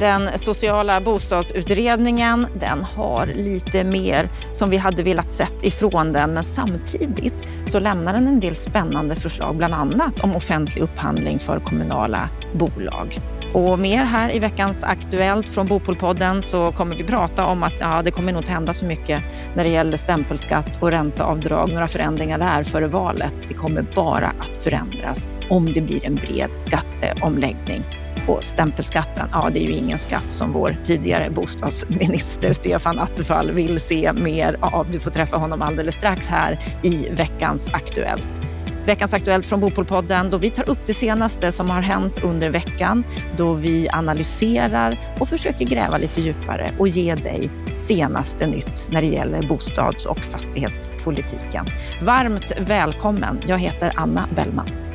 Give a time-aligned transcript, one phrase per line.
[0.00, 6.44] Den sociala bostadsutredningen den har lite mer som vi hade velat sett ifrån den men
[6.44, 12.28] samtidigt så lämnar den en del spännande förslag bland annat om offentlig upphandling för kommunala
[12.54, 13.18] bolag.
[13.54, 18.02] Och mer här i veckans Aktuellt från Bopolpodden så kommer vi prata om att ja,
[18.02, 19.22] det kommer nog inte hända så mycket
[19.54, 23.34] när det gäller stämpelskatt och ränteavdrag, några förändringar där före valet.
[23.48, 28.05] Det kommer bara att förändras om det blir en bred skatteomläggning.
[28.26, 33.80] Och stämpelskatten, ja det är ju ingen skatt som vår tidigare bostadsminister Stefan Attefall vill
[33.80, 34.86] se mer av.
[34.90, 38.40] Du får träffa honom alldeles strax här i veckans Aktuellt.
[38.86, 43.04] Veckans Aktuellt från Bopolpodden då vi tar upp det senaste som har hänt under veckan,
[43.36, 49.08] då vi analyserar och försöker gräva lite djupare och ge dig senaste nytt när det
[49.08, 51.66] gäller bostads och fastighetspolitiken.
[52.02, 53.40] Varmt välkommen.
[53.46, 54.85] Jag heter Anna Bellman.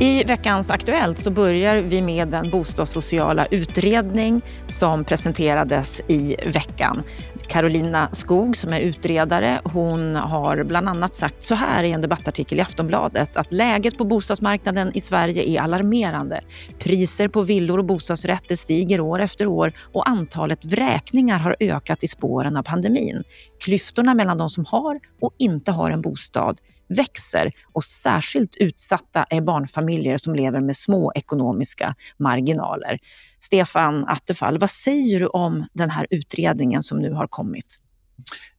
[0.00, 7.02] I veckans Aktuellt så börjar vi med den bostadssociala utredning som presenterades i veckan.
[7.48, 12.58] Carolina Skog som är utredare, hon har bland annat sagt så här i en debattartikel
[12.58, 16.40] i Aftonbladet att läget på bostadsmarknaden i Sverige är alarmerande.
[16.78, 22.08] Priser på villor och bostadsrätter stiger år efter år och antalet vräkningar har ökat i
[22.08, 23.22] spåren av pandemin.
[23.64, 29.40] Klyftorna mellan de som har och inte har en bostad växer och särskilt utsatta är
[29.40, 32.98] barnfamiljer som lever med små ekonomiska marginaler.
[33.38, 37.80] Stefan Attefall, vad säger du om den här utredningen som nu har kommit?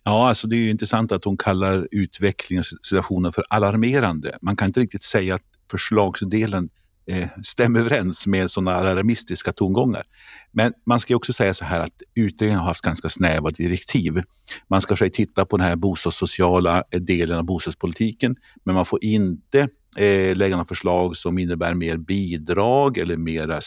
[0.04, 4.38] Ja, alltså det är intressant att hon kallar utvecklingen och situationen för alarmerande.
[4.42, 5.42] Man kan inte riktigt säga att
[5.72, 6.70] förslagsdelen
[7.10, 10.04] eh, stämmer överens med sådana alarmistiska tongångar.
[10.52, 14.24] Men man ska också säga så här att utredningen har haft ganska snäva direktiv.
[14.68, 19.04] Man ska försöka titta på den här bostadssociala eh, delen av bostadspolitiken, men man får
[19.04, 19.60] inte
[19.98, 23.60] eh, lägga några förslag som innebär mer bidrag eller mera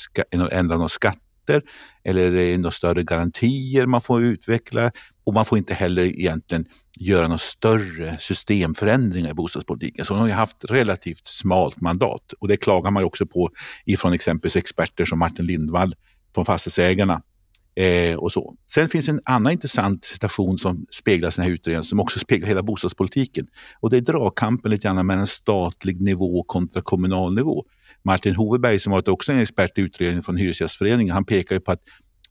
[0.50, 1.31] ändra några skatter
[2.04, 4.91] eller några större garantier man får utveckla.
[5.25, 6.64] Och man får inte heller egentligen
[6.97, 10.04] göra några större systemförändringar i bostadspolitiken.
[10.04, 13.50] Så de har haft relativt smalt mandat och det klagar man också på
[13.86, 15.94] ifrån exempelvis experter som Martin Lindvall
[16.34, 17.22] från Fastighetsägarna.
[17.75, 18.55] Eh, och så.
[18.66, 22.49] Sen finns en annan intressant station som speglas i den här utredningen som också speglar
[22.49, 23.47] hela bostadspolitiken.
[23.81, 27.65] Och det är dragkampen lite grann mellan statlig nivå kontra kommunal nivå.
[28.03, 31.83] Martin Hoveberg som varit också en expert i utredningen från Hyresgästföreningen, han pekar på att,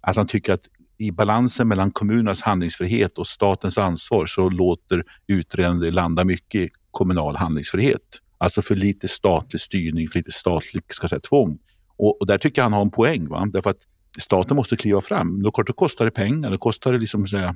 [0.02, 5.94] att han tycker att i balansen mellan kommunernas handlingsfrihet och statens ansvar så låter utredningen
[5.94, 8.02] landa mycket i kommunal handlingsfrihet.
[8.38, 11.60] Alltså för lite statlig styrning, för lite statligt ska säga, tvång.
[11.98, 13.28] Och, och där tycker jag han har en poäng.
[13.30, 13.48] Va?
[13.54, 13.88] Därför att
[14.20, 15.44] staten måste kliva fram.
[15.44, 17.56] Då kostar det pengar, det kostar det liksom, säga,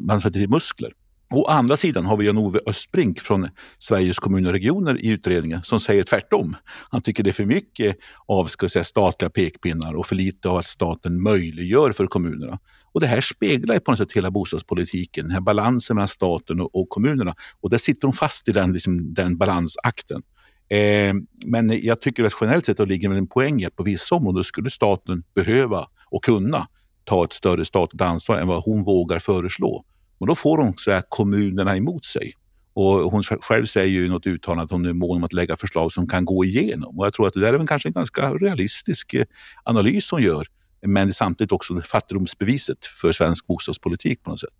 [0.00, 0.92] man sätter till muskler.
[1.34, 3.48] Å andra sidan har vi Jan-Ove Östbrink från
[3.78, 6.56] Sveriges kommuner och regioner i utredningen som säger tvärtom.
[6.90, 7.96] Han tycker det är för mycket
[8.26, 12.58] av ska säga, statliga pekpinnar och för lite av att staten möjliggör för kommunerna.
[12.92, 16.74] Och Det här speglar på något sätt hela bostadspolitiken, den här balansen mellan staten och,
[16.74, 17.34] och kommunerna.
[17.60, 20.22] Och där sitter de fast i den, liksom, den balansakten.
[20.68, 21.14] Eh,
[21.44, 24.44] men jag tycker att generellt sett ligger det en poäng i att på vissa områden
[24.44, 26.68] skulle staten behöva och kunna
[27.04, 29.84] ta ett större statligt ansvar än vad hon vågar föreslå.
[30.20, 32.32] Men då får hon så här, kommunerna emot sig.
[32.74, 35.56] Och hon själv säger ju i något uttalande att hon är mån om att lägga
[35.56, 36.98] förslag som kan gå igenom.
[36.98, 39.24] Och jag tror att det där är väl kanske en ganska realistisk eh,
[39.64, 40.46] analys hon gör.
[40.86, 44.50] Men samtidigt också fattigdomsbeviset för svensk bostadspolitik på något sätt.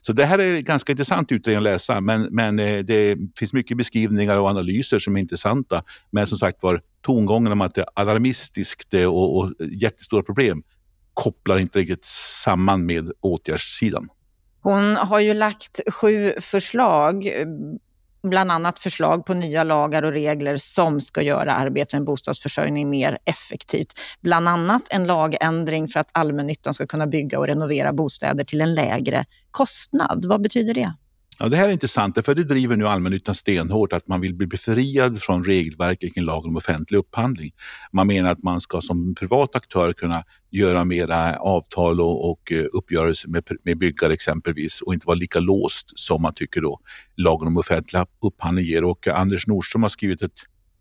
[0.00, 3.76] Så det här är ganska intressant utredning att läsa, men, men eh, det finns mycket
[3.76, 5.82] beskrivningar och analyser som är intressanta.
[6.10, 10.62] Men som sagt var, tongången om att det är alarmistiskt eh, och, och jättestora problem
[11.14, 12.04] kopplar inte riktigt
[12.44, 14.08] samman med åtgärdssidan.
[14.60, 17.46] Hon har ju lagt sju förslag, eh,
[18.24, 23.18] bland annat förslag på nya lagar och regler som ska göra arbetet med bostadsförsörjning mer
[23.24, 24.00] effektivt.
[24.20, 28.74] Bland annat en lagändring för att allmännyttan ska kunna bygga och renovera bostäder till en
[28.74, 30.24] lägre kostnad.
[30.24, 30.92] Vad betyder det?
[31.38, 34.46] Ja, det här är intressant, för det driver nu allmännyttan stenhårt att man vill bli
[34.46, 37.52] befriad från regelverket kring lagen om offentlig upphandling.
[37.92, 42.64] Man menar att man ska som privat aktör kunna göra mera avtal och, och eh,
[42.72, 46.80] uppgörelser med, med byggare exempelvis och inte vara lika låst som man tycker då
[47.16, 48.84] lagen om offentlig upphandling ger.
[48.84, 50.32] Och Anders Nordström har skrivit ett,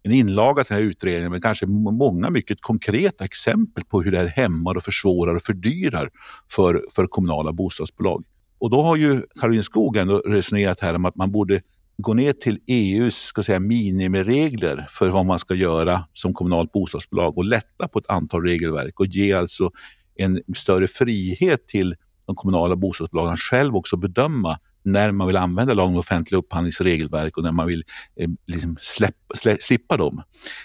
[0.03, 4.17] en inlaga till den här utredningen med kanske många mycket konkreta exempel på hur det
[4.17, 6.09] här hämmar och försvårar och fördyrar
[6.51, 8.23] för, för kommunala bostadsbolag.
[8.63, 11.61] Och då har ju Karin Skog ändå resonerat här om att man borde
[11.97, 17.37] gå ner till EUs ska säga, minimiregler för vad man ska göra som kommunalt bostadsbolag
[17.37, 19.71] och lätta på ett antal regelverk och ge alltså
[20.15, 21.95] en större frihet till
[22.25, 27.43] de kommunala bostadsbolagen själv också bedöma när man vill använda lagen om offentlig upphandlingsregelverk och
[27.43, 27.83] när man vill
[28.15, 30.23] eh, liksom släpp, slä, slippa dem.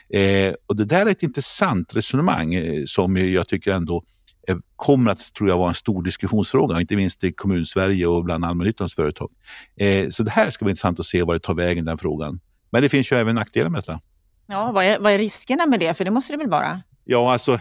[0.09, 4.03] Eh, och det där är ett intressant resonemang eh, som jag tycker ändå eh,
[4.77, 8.95] kommer att tror jag vara en stor diskussionsfråga, inte minst i kommunsverige och bland allmännyttans
[8.95, 9.31] företag.
[9.77, 12.41] Eh, så det här ska bli intressant att se var det tar vägen, den frågan.
[12.71, 14.01] Men det finns ju även nackdelar med detta.
[14.47, 15.95] Ja, vad är, vad är riskerna med det?
[15.95, 16.83] För det måste det väl vara?
[17.05, 17.59] Ja, alltså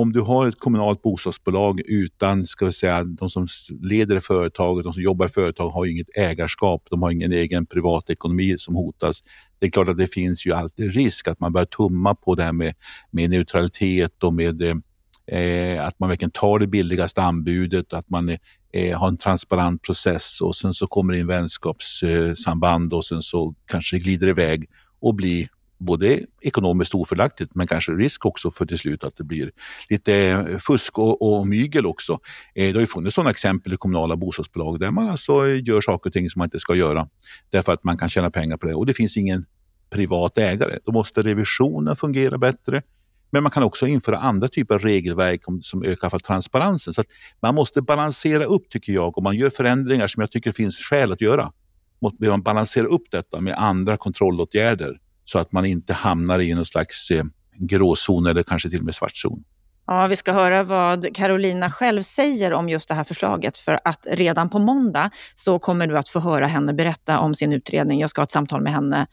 [0.00, 3.46] om du har ett kommunalt bostadsbolag utan, ska vi säga, de som
[3.82, 8.54] leder företaget, de som jobbar i företag har inget ägarskap, de har ingen egen privatekonomi
[8.58, 9.22] som hotas.
[9.58, 12.42] Det är klart att det finns ju alltid risk att man börjar tumma på det
[12.42, 12.74] här med,
[13.10, 14.82] med neutralitet och med
[15.28, 18.36] eh, att man verkligen tar det billigaste anbudet, att man
[18.72, 23.54] eh, har en transparent process och sen så kommer det in vänskapssamband och sen så
[23.66, 24.68] kanske det glider iväg
[25.00, 25.48] och blir
[25.78, 29.50] både ekonomiskt ofördelaktigt men kanske risk också för till slut att det blir
[29.88, 32.12] lite eh, fusk och, och mygel också.
[32.54, 35.80] Eh, det har ju funnits sådana exempel i kommunala bostadsbolag där man alltså eh, gör
[35.80, 37.08] saker och ting som man inte ska göra
[37.50, 39.46] därför att man kan tjäna pengar på det och det finns ingen
[39.90, 40.78] privat ägare.
[40.84, 42.82] Då måste revisionen fungera bättre.
[43.30, 46.94] Men man kan också införa andra typer av regelverk som ökar för transparensen.
[46.94, 47.02] Så
[47.42, 51.12] man måste balansera upp, tycker jag, om man gör förändringar som jag tycker finns skäl
[51.12, 51.52] att göra.
[52.00, 56.66] Måste man balansera upp detta med andra kontrollåtgärder så att man inte hamnar i någon
[56.66, 57.24] slags eh,
[57.58, 59.44] gråzon eller kanske till och med svartzon.
[59.90, 64.06] Ja, vi ska höra vad Carolina själv säger om just det här förslaget för att
[64.10, 68.00] redan på måndag så kommer du att få höra henne berätta om sin utredning.
[68.00, 69.06] Jag ska ha ett samtal med henne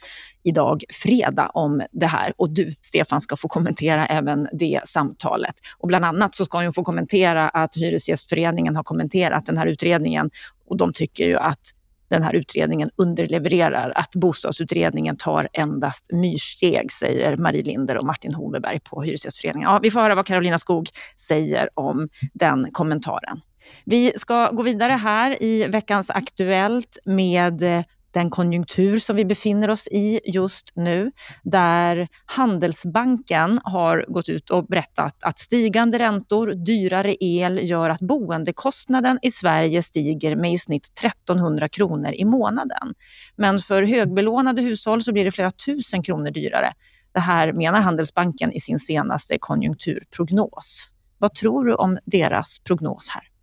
[0.43, 5.55] idag fredag om det här och du Stefan ska få kommentera även det samtalet.
[5.77, 10.29] Och bland annat så ska hon få kommentera att Hyresgästföreningen har kommenterat den här utredningen
[10.69, 11.71] och de tycker ju att
[12.09, 18.79] den här utredningen underlevererar, att bostadsutredningen tar endast myrsteg, säger Marie Linder och Martin Hoveberg
[18.79, 19.71] på Hyresgästföreningen.
[19.71, 23.41] Ja, vi får höra vad Carolina Skog säger om den kommentaren.
[23.85, 27.83] Vi ska gå vidare här i veckans Aktuellt med
[28.15, 31.11] den konjunktur som vi befinner oss i just nu,
[31.43, 39.19] där Handelsbanken har gått ut och berättat att stigande räntor, dyrare el gör att boendekostnaden
[39.21, 42.93] i Sverige stiger med i snitt 1300 kronor i månaden.
[43.35, 46.73] Men för högbelånade hushåll så blir det flera tusen kronor dyrare.
[47.13, 50.89] Det här menar Handelsbanken i sin senaste konjunkturprognos.
[51.17, 53.34] Vad tror du om deras prognos här?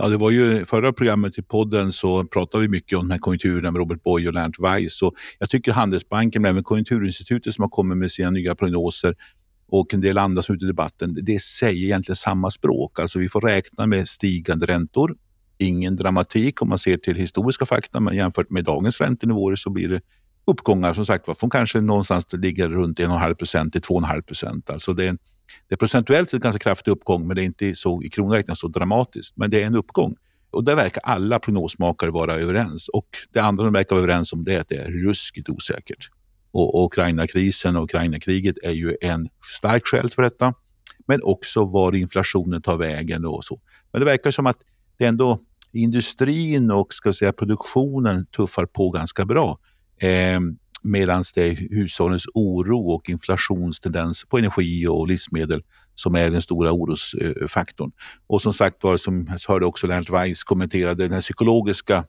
[0.00, 3.18] Ja, det var ju förra programmet i podden så pratade vi mycket om den här
[3.18, 5.02] konjunkturen med Robert Boy och Lennart Weiss.
[5.02, 9.14] Och jag tycker Handelsbanken, men även Konjunkturinstitutet som har kommit med sina nya prognoser
[9.68, 12.98] och en del andra som är ute i debatten, det säger egentligen samma språk.
[12.98, 15.16] Alltså vi får räkna med stigande räntor.
[15.58, 19.88] Ingen dramatik om man ser till historiska fakta, men jämfört med dagens räntenivåer så blir
[19.88, 20.00] det
[20.46, 24.70] uppgångar som sagt från kanske någonstans det ligger runt 1,5 procent till 2,5 procent.
[24.70, 25.18] Alltså det är en
[25.68, 28.58] det är procentuellt en ganska kraftig uppgång, men det är inte så i kronor räknat
[28.58, 29.36] så dramatiskt.
[29.36, 30.16] Men det är en uppgång.
[30.50, 32.88] Och där verkar alla prognosmakare vara överens.
[32.88, 36.10] Och det andra de verkar vara överens om det är att det är ruskigt osäkert.
[36.50, 39.28] Och, Ukraina-krisen och Ukraina-kriget är ju en
[39.58, 40.54] stark skäl för detta.
[41.06, 43.60] Men också var inflationen tar vägen och så.
[43.92, 44.58] Men det verkar som att
[44.98, 45.40] det ändå
[45.72, 49.58] industrin och ska säga, produktionen tuffar på ganska bra.
[50.00, 50.40] Eh,
[50.82, 55.62] Medan det är hushållens oro och inflationstendens på energi och livsmedel
[55.94, 57.92] som är den stora orosfaktorn.
[58.26, 62.04] Och som sagt var, som jag hörde också Lennart Weiss kommentera, den här psykologiska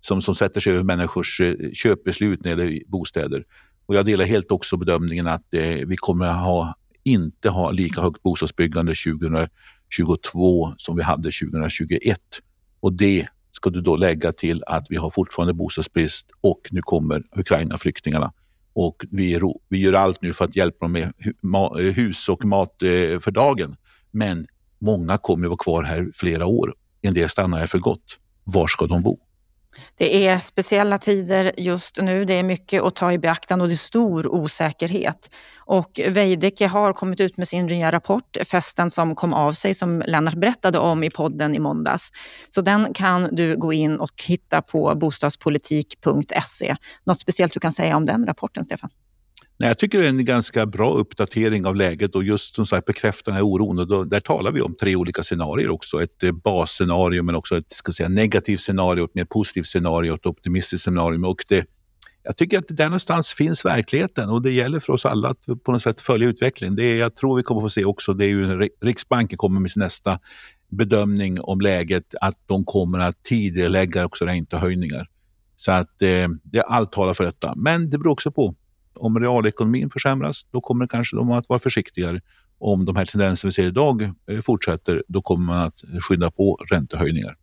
[0.00, 3.44] som, som sätter sig över människors eh, köpbeslut när det gäller bostäder.
[3.86, 8.00] Och jag delar helt också bedömningen att eh, vi kommer att ha, inte ha lika
[8.00, 12.20] högt bostadsbyggande 2022 som vi hade 2021.
[12.80, 17.22] Och det ska du då lägga till att vi har fortfarande bostadsbrist och nu kommer
[17.36, 18.32] Ukraina-flyktingarna.
[18.72, 21.12] Och vi, vi gör allt nu för att hjälpa dem med
[21.94, 22.88] hus och mat eh,
[23.20, 23.76] för dagen.
[24.10, 24.46] Men
[24.78, 26.74] många kommer att vara kvar här flera år.
[27.02, 28.18] En del stannar här för gott.
[28.44, 29.18] Var ska de bo?
[29.94, 32.24] Det är speciella tider just nu.
[32.24, 35.30] Det är mycket att ta i beaktande och det är stor osäkerhet.
[35.58, 40.02] Och Veidekke har kommit ut med sin nya rapport, Festen som kom av sig, som
[40.06, 42.10] Lennart berättade om i podden i måndags.
[42.50, 46.76] Så den kan du gå in och hitta på bostadspolitik.se.
[47.04, 48.90] Något speciellt du kan säga om den rapporten, Stefan?
[49.58, 52.86] Nej, jag tycker det är en ganska bra uppdatering av läget och just som sagt
[52.86, 53.78] bekräftar den här oron.
[53.78, 56.02] Och då, där talar vi om tre olika scenarier också.
[56.02, 60.26] Ett eh, basscenario men också ett ska säga, negativt scenario, ett mer positivt scenario, ett
[60.26, 61.26] optimistiskt scenario.
[61.26, 61.66] Och det,
[62.22, 65.72] jag tycker att där någonstans finns verkligheten och det gäller för oss alla att på
[65.72, 66.76] något sätt följa utvecklingen.
[66.76, 69.70] Det är, jag tror vi kommer få se också, det är ju Riksbanken kommer med
[69.70, 70.18] sin nästa
[70.68, 75.08] bedömning om läget, att de kommer att tidigarelägga också räntehöjningar.
[75.56, 77.54] Så att eh, det, allt talar för detta.
[77.56, 78.54] Men det beror också på
[78.96, 82.20] om realekonomin försämras, då kommer kanske de att vara försiktigare.
[82.58, 86.58] Om de här tendenserna vi ser idag eh, fortsätter, då kommer man att skynda på
[86.70, 87.36] räntehöjningar.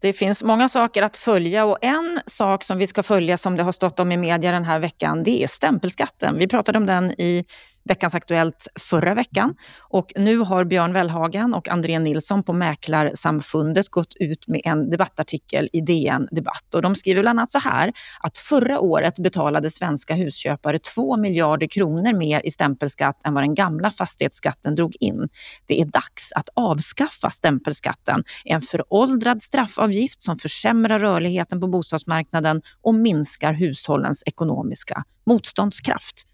[0.00, 3.62] Det finns många saker att följa och en sak som vi ska följa som det
[3.62, 6.38] har stått om i media den här veckan, det är stämpelskatten.
[6.38, 7.44] Vi pratade om den i
[7.84, 9.54] Veckans Aktuellt förra veckan.
[9.80, 15.68] Och nu har Björn Wellhagen och André Nilsson på Mäklarsamfundet gått ut med en debattartikel
[15.72, 16.74] i DN Debatt.
[16.74, 21.66] Och de skriver bland annat så här att förra året betalade svenska husköpare 2 miljarder
[21.66, 25.28] kronor mer i stämpelskatt än vad den gamla fastighetsskatten drog in.
[25.66, 32.94] Det är dags att avskaffa stämpelskatten, en föråldrad straffavgift som försämrar rörligheten på bostadsmarknaden och
[32.94, 36.26] minskar hushållens ekonomiska motståndskraft.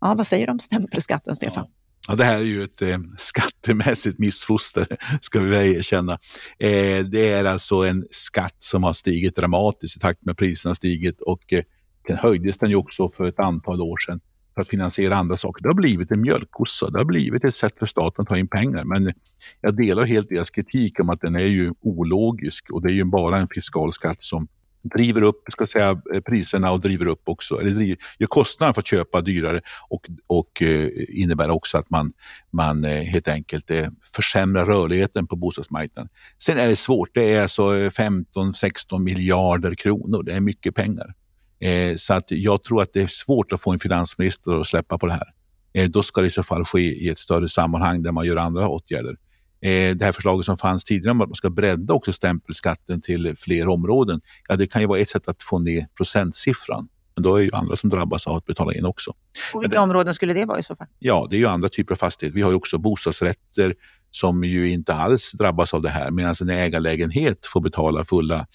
[0.00, 1.64] Ja, vad säger du om stämpelskatten, Stefan?
[1.66, 1.72] Ja.
[2.08, 4.86] Ja, det här är ju ett eh, skattemässigt missfoster,
[5.20, 6.12] ska vi väl erkänna.
[6.58, 11.20] Eh, det är alltså en skatt som har stigit dramatiskt i takt med priserna stigit
[11.20, 11.62] och eh,
[12.06, 14.20] sen höjdes den ju också för ett antal år sedan
[14.54, 15.62] för att finansiera andra saker.
[15.62, 16.90] Det har blivit en mjölkkossa.
[16.90, 18.84] Det har blivit ett sätt för staten att ta in pengar.
[18.84, 19.12] Men
[19.60, 23.04] jag delar helt deras kritik om att den är ju ologisk och det är ju
[23.04, 24.48] bara en fiskal skatt som
[24.82, 28.80] driver upp ska säga, eh, priserna och driver upp också, eller driver, gör kostnaden för
[28.80, 32.12] att köpa dyrare och, och eh, innebär också att man,
[32.50, 36.08] man eh, helt enkelt eh, försämrar rörligheten på bostadsmarknaden.
[36.38, 41.14] Sen är det svårt, det är alltså eh, 15-16 miljarder kronor, det är mycket pengar.
[41.60, 44.98] Eh, så att jag tror att det är svårt att få en finansminister att släppa
[44.98, 45.32] på det här.
[45.72, 48.36] Eh, då ska det i så fall ske i ett större sammanhang där man gör
[48.36, 49.16] andra åtgärder
[49.60, 53.68] det här förslaget som fanns tidigare om att man ska bredda också stämpelskatten till fler
[53.68, 54.20] områden.
[54.48, 56.88] Ja, det kan ju vara ett sätt att få ner procentsiffran.
[57.18, 59.14] Men då är ju andra som drabbas av att betala in också.
[59.54, 60.86] Och vilka det, områden skulle det vara i så fall?
[60.98, 62.34] Ja, det är ju andra typer av fastigheter.
[62.34, 63.74] Vi har ju också bostadsrätter
[64.10, 68.46] som ju inte alls drabbas av det här medan en ägarlägenhet får betala fulla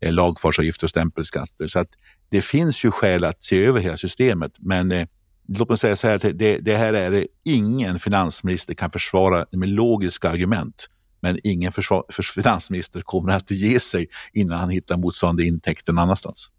[0.00, 1.68] eh, lagfarsavgifter och stämpelskatter.
[1.68, 1.88] Så att
[2.30, 4.52] det finns ju skäl att se över hela systemet.
[4.58, 5.06] Men eh,
[5.48, 9.68] låt mig säga så här, det, det här är det ingen finansminister kan försvara med
[9.68, 10.88] logiska argument.
[11.20, 16.02] Men ingen försvar, för finansminister kommer att ge sig innan han hittar motsvarande intäkter någon
[16.02, 16.50] annanstans.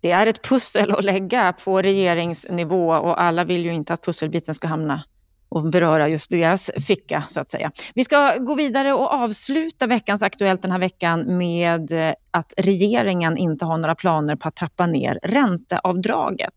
[0.00, 4.54] Det är ett pussel att lägga på regeringsnivå och alla vill ju inte att pusselbiten
[4.54, 5.04] ska hamna
[5.48, 7.70] och beröra just deras ficka så att säga.
[7.94, 11.92] Vi ska gå vidare och avsluta veckans Aktuellt den här veckan med
[12.30, 16.54] att regeringen inte har några planer på att trappa ner ränteavdraget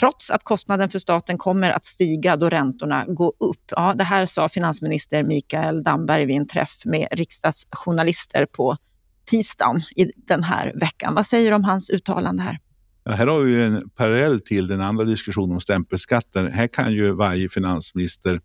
[0.00, 3.64] trots att kostnaden för staten kommer att stiga då räntorna går upp.
[3.70, 8.76] Ja, det här sa finansminister Mikael Damberg vid en träff med riksdagsjournalister på
[9.30, 11.14] tisdagen i den här veckan.
[11.14, 12.58] Vad säger du om hans uttalande här?
[13.04, 16.52] Ja, här har vi en parallell till den andra diskussionen om stämpelskatten.
[16.52, 18.40] Här kan ju varje finansminister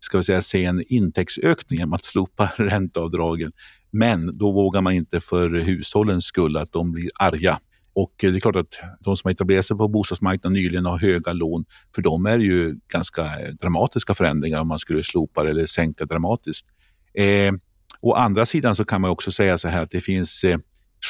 [0.00, 3.52] ska vi säga, se en intäktsökning genom att slopa ränteavdragen.
[3.90, 7.58] Men då vågar man inte för hushållens skull att de blir arga
[7.94, 11.32] och det är klart att de som har etablerat sig på bostadsmarknaden nyligen har höga
[11.32, 11.64] lån.
[11.94, 13.30] För dem är det ju ganska
[13.60, 16.66] dramatiska förändringar om man skulle slopa eller sänka dramatiskt.
[17.14, 17.52] Eh,
[18.00, 20.58] å andra sidan så kan man också säga så här att det finns eh,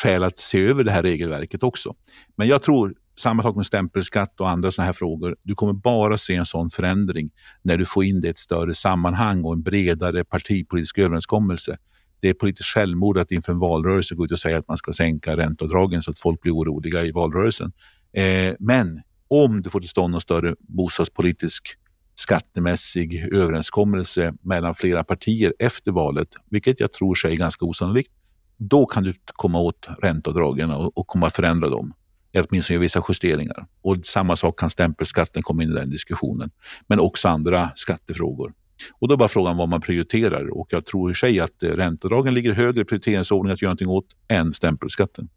[0.02, 1.94] skäl att se över det här regelverket också.
[2.36, 5.36] Men jag tror samma sak med stämpelskatt och andra sådana här frågor.
[5.42, 7.30] Du kommer bara se en sån förändring
[7.62, 11.78] när du får in det i ett större sammanhang och en bredare partipolitisk överenskommelse
[12.22, 14.92] det är politiskt självmord att inför en valrörelse gå ut och säga att man ska
[14.92, 17.72] sänka ränteavdragen så att folk blir oroliga i valrörelsen.
[18.12, 21.76] Eh, men om du får till stånd någon större bostadspolitisk
[22.14, 28.12] skattemässig överenskommelse mellan flera partier efter valet, vilket jag tror sig är ganska osannolikt,
[28.56, 31.94] då kan du komma åt ränteavdragen och, och komma att förändra dem.
[32.34, 33.66] Åtminstone göra vissa justeringar.
[33.82, 36.50] Och samma sak kan stämpelskatten komma in i den diskussionen.
[36.86, 38.52] Men också andra skattefrågor.
[38.90, 41.68] Och då är bara frågan vad man prioriterar och jag tror i sig att eh,
[41.68, 45.28] räntedragen ligger högre i prioriteringsordningen att göra någonting åt än stämpelskatten.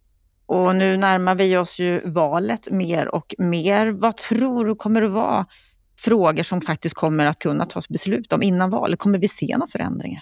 [0.46, 3.88] Och nu närmar vi oss ju valet mer och mer.
[3.88, 5.46] Vad tror du kommer att vara
[6.00, 9.00] frågor som faktiskt kommer att kunna tas beslut om innan valet?
[9.00, 10.22] Kommer vi se några förändringar?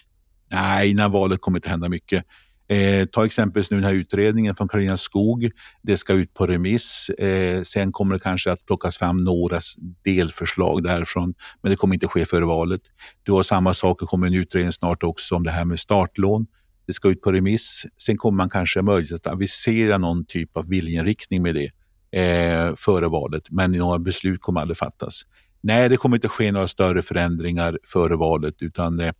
[0.51, 2.25] Nej, innan valet kommer det inte hända mycket.
[2.67, 5.51] Eh, ta exempelvis nu den här utredningen från Karolina Skog.
[5.81, 7.09] Det ska ut på remiss.
[7.09, 9.59] Eh, sen kommer det kanske att plockas fram några
[10.03, 12.81] delförslag därifrån, men det kommer inte ske före valet.
[13.23, 16.45] Du har samma sak, det kommer en utredning snart också om det här med startlån.
[16.87, 17.85] Det ska ut på remiss.
[18.01, 21.71] Sen kommer man kanske möjlighet att avisera någon typ av viljeinriktning med det
[22.19, 25.21] eh, före valet, men några beslut kommer aldrig fattas.
[25.65, 29.13] Nej, det kommer inte ske några större förändringar före valet utan eh,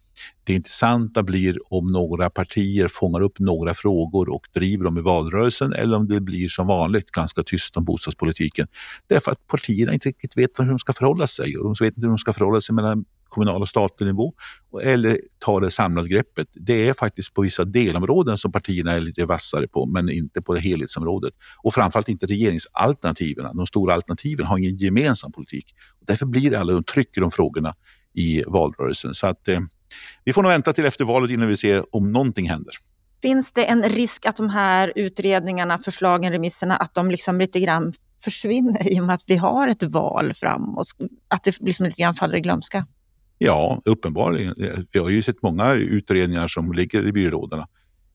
[0.44, 5.74] det intressanta blir om några partier fångar upp några frågor och driver dem i valrörelsen
[5.74, 8.68] eller om det blir som vanligt ganska tyst om bostadspolitiken.
[9.08, 12.06] Därför att partierna inte riktigt vet hur de ska förhålla sig och de vet inte
[12.06, 14.34] hur de ska förhålla sig mellan kommunal och statlig nivå
[14.84, 16.48] eller ta det samlade greppet.
[16.54, 20.54] Det är faktiskt på vissa delområden som partierna är lite vassare på, men inte på
[20.54, 21.34] det helhetsområdet.
[21.64, 23.58] Och framförallt inte regeringsalternativen.
[23.58, 25.76] De stora alternativen har ingen gemensam politik.
[26.08, 27.76] Därför blir det alla de trycker de frågorna
[28.14, 29.14] i valrörelsen.
[29.14, 29.60] Så att, eh,
[30.24, 32.74] vi får nog vänta till efter valet innan vi ser om någonting händer.
[33.22, 37.94] Finns det en risk att de här utredningarna, förslagen, remisserna, att de liksom lite grann
[38.24, 40.88] försvinner i och med att vi har ett val framåt?
[41.28, 42.86] Att det liksom lite grann faller i glömska?
[43.46, 44.56] Ja, uppenbarligen.
[44.92, 47.68] Vi har ju sett många utredningar som ligger i byrålådorna.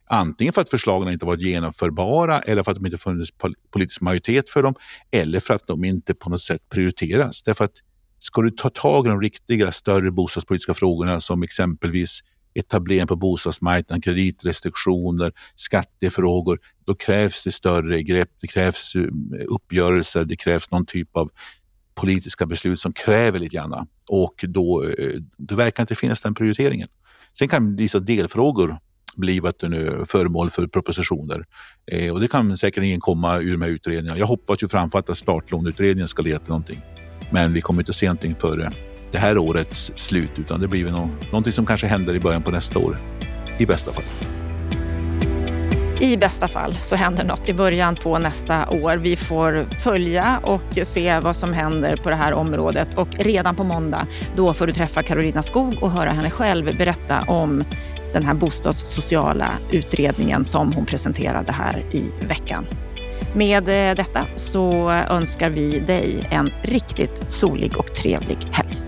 [0.06, 3.30] Antingen för att förslagen inte varit genomförbara eller för att det inte funnits
[3.70, 4.74] politisk majoritet för dem
[5.10, 7.42] eller för att de inte på något sätt prioriteras.
[7.42, 7.72] Därför att
[8.18, 12.20] ska du ta tag i de riktiga större bostadspolitiska frågorna som exempelvis
[12.54, 19.02] etablering på bostadsmarknaden, kreditrestriktioner, skattefrågor, då krävs det större grepp, det krävs eh,
[19.48, 21.30] uppgörelser, det krävs någon typ av
[21.94, 23.86] politiska beslut som kräver lite grann.
[24.08, 26.88] Och då, eh, då verkar inte finnas den prioriteringen.
[27.38, 28.78] Sen kan vissa delfrågor
[29.16, 29.40] bli
[30.06, 31.44] föremål för propositioner.
[31.92, 34.18] Eh, och det kan säkert komma ur de här utredningarna.
[34.18, 36.80] Jag hoppas ju framför att startlåneutredningen ska leda till någonting.
[37.30, 38.72] Men vi kommer inte se någonting före
[39.12, 40.94] det här årets slut utan det blir väl
[41.30, 42.96] någonting som kanske händer i början på nästa år.
[43.58, 44.37] I bästa fall.
[46.00, 48.96] I bästa fall så händer något i början på nästa år.
[48.96, 52.94] Vi får följa och se vad som händer på det här området.
[52.94, 57.20] Och redan på måndag, då får du träffa Carolina Skog och höra henne själv berätta
[57.20, 57.64] om
[58.12, 62.66] den här bostadssociala utredningen som hon presenterade här i veckan.
[63.34, 68.87] Med eh, detta så önskar vi dig en riktigt solig och trevlig helg.